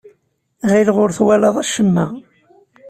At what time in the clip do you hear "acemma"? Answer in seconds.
1.63-2.05